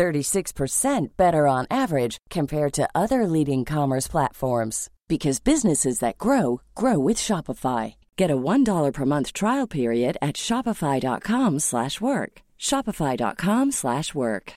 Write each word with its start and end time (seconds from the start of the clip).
36% 0.00 1.08
better 1.18 1.46
on 1.46 1.66
average 1.70 2.16
compared 2.30 2.72
to 2.72 2.88
other 2.94 3.26
leading 3.26 3.66
commerce 3.66 4.08
platforms 4.08 4.88
because 5.08 5.40
businesses 5.40 5.98
that 5.98 6.16
grow 6.16 6.62
grow 6.74 6.98
with 6.98 7.18
Shopify. 7.18 7.96
Get 8.16 8.30
a 8.30 8.36
$1 8.36 8.92
per 8.94 9.04
month 9.04 9.34
trial 9.34 9.66
period 9.66 10.16
at 10.22 10.36
shopify.com/work. 10.36 12.32
shopify.com/work. 12.58 14.52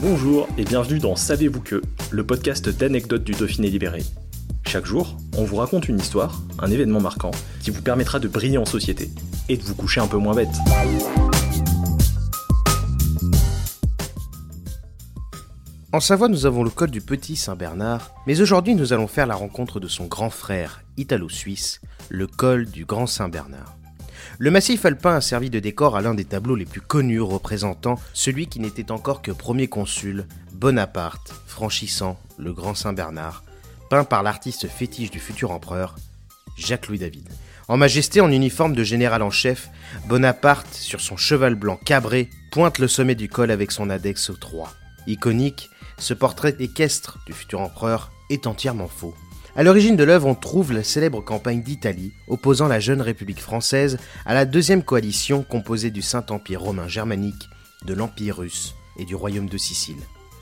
Bonjour 0.00 0.46
et 0.56 0.64
bienvenue 0.64 1.00
dans 1.00 1.16
Savez-vous 1.16 1.60
que, 1.60 1.82
le 2.12 2.24
podcast 2.24 2.68
d'anecdotes 2.68 3.24
du 3.24 3.32
Dauphiné 3.32 3.68
libéré. 3.68 4.02
Chaque 4.68 4.84
jour, 4.84 5.16
on 5.38 5.44
vous 5.44 5.56
raconte 5.56 5.88
une 5.88 5.98
histoire, 5.98 6.42
un 6.58 6.70
événement 6.70 7.00
marquant 7.00 7.30
qui 7.62 7.70
vous 7.70 7.80
permettra 7.80 8.18
de 8.18 8.28
briller 8.28 8.58
en 8.58 8.66
société 8.66 9.08
et 9.48 9.56
de 9.56 9.62
vous 9.62 9.74
coucher 9.74 10.02
un 10.02 10.06
peu 10.06 10.18
moins 10.18 10.34
bête. 10.34 10.50
En 15.90 16.00
Savoie, 16.00 16.28
nous 16.28 16.44
avons 16.44 16.64
le 16.64 16.68
col 16.68 16.90
du 16.90 17.00
Petit 17.00 17.34
Saint-Bernard, 17.34 18.10
mais 18.26 18.42
aujourd'hui 18.42 18.74
nous 18.74 18.92
allons 18.92 19.06
faire 19.06 19.26
la 19.26 19.36
rencontre 19.36 19.80
de 19.80 19.88
son 19.88 20.04
grand 20.04 20.28
frère 20.28 20.82
italo-suisse, 20.98 21.80
le 22.10 22.26
col 22.26 22.66
du 22.66 22.84
Grand 22.84 23.06
Saint-Bernard. 23.06 23.78
Le 24.38 24.50
massif 24.50 24.84
alpin 24.84 25.14
a 25.14 25.22
servi 25.22 25.48
de 25.48 25.60
décor 25.60 25.96
à 25.96 26.02
l'un 26.02 26.12
des 26.12 26.26
tableaux 26.26 26.56
les 26.56 26.66
plus 26.66 26.82
connus 26.82 27.22
représentant 27.22 27.98
celui 28.12 28.48
qui 28.48 28.60
n'était 28.60 28.92
encore 28.92 29.22
que 29.22 29.32
premier 29.32 29.68
consul, 29.68 30.26
Bonaparte, 30.52 31.32
franchissant 31.46 32.18
le 32.36 32.52
Grand 32.52 32.74
Saint-Bernard, 32.74 33.44
peint 33.88 34.04
par 34.04 34.22
l'artiste 34.22 34.68
fétiche 34.68 35.10
du 35.10 35.20
futur 35.20 35.50
empereur, 35.50 35.96
Jacques-Louis 36.56 36.98
David. 36.98 37.28
En 37.68 37.76
majesté, 37.76 38.20
en 38.20 38.30
uniforme 38.30 38.74
de 38.74 38.82
général 38.82 39.22
en 39.22 39.30
chef, 39.30 39.68
Bonaparte, 40.06 40.72
sur 40.74 41.00
son 41.00 41.16
cheval 41.16 41.54
blanc 41.54 41.78
cabré, 41.84 42.30
pointe 42.50 42.78
le 42.78 42.88
sommet 42.88 43.14
du 43.14 43.28
col 43.28 43.50
avec 43.50 43.70
son 43.70 43.90
index 43.90 44.30
3. 44.40 44.72
Iconique, 45.06 45.70
ce 45.98 46.14
portrait 46.14 46.56
équestre 46.58 47.18
du 47.26 47.32
futur 47.32 47.60
empereur 47.60 48.10
est 48.30 48.46
entièrement 48.46 48.88
faux. 48.88 49.14
À 49.56 49.62
l'origine 49.62 49.96
de 49.96 50.04
l'œuvre, 50.04 50.28
on 50.28 50.34
trouve 50.34 50.72
la 50.72 50.84
célèbre 50.84 51.20
campagne 51.20 51.62
d'Italie 51.62 52.12
opposant 52.28 52.68
la 52.68 52.80
jeune 52.80 53.02
République 53.02 53.40
française 53.40 53.98
à 54.24 54.32
la 54.32 54.44
deuxième 54.44 54.82
coalition 54.82 55.42
composée 55.42 55.90
du 55.90 56.00
Saint-Empire 56.00 56.60
romain 56.60 56.88
germanique, 56.88 57.48
de 57.84 57.92
l'Empire 57.94 58.38
russe 58.38 58.74
et 58.98 59.04
du 59.04 59.14
Royaume 59.14 59.48
de 59.48 59.58
Sicile. 59.58 59.98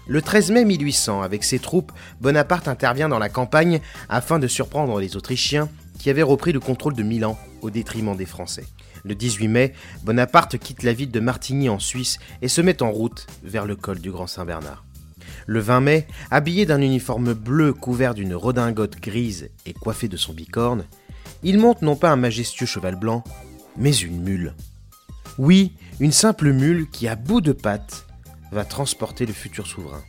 Le 0.09 0.23
13 0.23 0.53
mai 0.53 0.65
1800, 0.65 1.23
avec 1.23 1.43
ses 1.43 1.59
troupes, 1.59 1.91
Bonaparte 2.21 2.69
intervient 2.69 3.09
dans 3.09 3.19
la 3.19 3.29
campagne 3.29 3.81
afin 4.09 4.39
de 4.39 4.47
surprendre 4.47 5.01
les 5.01 5.17
Autrichiens 5.17 5.69
qui 5.99 6.11
avaient 6.11 6.23
repris 6.23 6.53
le 6.53 6.61
contrôle 6.61 6.95
de 6.95 7.03
Milan 7.03 7.37
au 7.61 7.71
détriment 7.71 8.17
des 8.17 8.25
Français. 8.25 8.67
Le 9.03 9.17
18 9.17 9.49
mai, 9.49 9.73
Bonaparte 10.05 10.59
quitte 10.59 10.85
la 10.85 10.93
ville 10.93 11.11
de 11.11 11.19
Martigny 11.19 11.69
en 11.69 11.81
Suisse 11.81 12.19
et 12.41 12.47
se 12.47 12.61
met 12.61 12.85
en 12.85 12.93
route 12.93 13.27
vers 13.43 13.67
le 13.67 13.75
col 13.75 13.99
du 13.99 14.13
Grand 14.13 14.29
Saint-Bernard. 14.29 14.85
Le 15.47 15.59
20 15.59 15.81
mai, 15.81 16.07
habillé 16.31 16.67
d'un 16.67 16.81
uniforme 16.81 17.35
bleu 17.35 17.73
couvert 17.73 18.15
d'une 18.15 18.35
redingote 18.35 19.01
grise 19.01 19.51
et 19.65 19.73
coiffé 19.73 20.07
de 20.07 20.17
son 20.17 20.33
bicorne, 20.33 20.85
il 21.43 21.59
monte 21.59 21.83
non 21.83 21.97
pas 21.97 22.11
un 22.11 22.17
majestueux 22.17 22.67
cheval 22.67 22.95
blanc, 22.95 23.25
mais 23.77 23.93
une 23.93 24.23
mule. 24.23 24.55
Oui, 25.39 25.73
une 25.99 26.13
simple 26.13 26.53
mule 26.53 26.89
qui, 26.91 27.09
à 27.09 27.17
bout 27.17 27.41
de 27.41 27.53
pattes, 27.53 28.07
va 28.53 28.65
transporter 28.65 29.27
le 29.27 29.33
futur 29.33 29.67
souverain. 29.67 30.03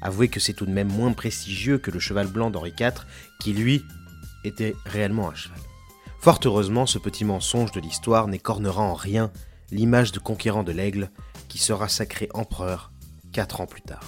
Avouez 0.00 0.28
que 0.28 0.40
c'est 0.40 0.52
tout 0.52 0.66
de 0.66 0.72
même 0.72 0.92
moins 0.92 1.12
prestigieux 1.12 1.78
que 1.78 1.90
le 1.90 2.00
cheval 2.00 2.26
blanc 2.26 2.50
d'Henri 2.50 2.74
IV, 2.78 3.06
qui 3.40 3.52
lui 3.52 3.82
était 4.44 4.74
réellement 4.84 5.30
un 5.30 5.34
cheval. 5.34 5.58
Fort 6.18 6.40
heureusement, 6.44 6.86
ce 6.86 6.98
petit 6.98 7.24
mensonge 7.24 7.72
de 7.72 7.80
l'histoire 7.80 8.28
n'écornera 8.28 8.82
en 8.82 8.94
rien 8.94 9.32
l'image 9.70 10.12
de 10.12 10.18
conquérant 10.18 10.62
de 10.62 10.72
l'aigle 10.72 11.10
qui 11.48 11.58
sera 11.58 11.88
sacré 11.88 12.28
empereur 12.34 12.92
quatre 13.32 13.60
ans 13.60 13.66
plus 13.66 13.82
tard. 13.82 14.04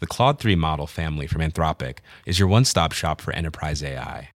The 0.00 0.06
Claude 0.06 0.38
3 0.38 0.56
model 0.56 0.86
family 0.86 1.26
from 1.26 1.40
Anthropic 1.40 1.98
is 2.26 2.38
your 2.38 2.50
one 2.50 2.64
stop 2.64 2.92
shop 2.92 3.20
for 3.20 3.32
enterprise 3.34 3.82
AI. 3.82 4.35